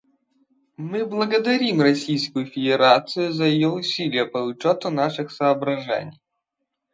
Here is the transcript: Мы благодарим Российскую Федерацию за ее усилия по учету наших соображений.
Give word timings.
Мы 0.77 1.05
благодарим 1.05 1.79
Российскую 1.79 2.47
Федерацию 2.47 3.31
за 3.31 3.45
ее 3.45 3.69
усилия 3.69 4.25
по 4.25 4.39
учету 4.39 4.89
наших 4.89 5.31
соображений. 5.31 6.19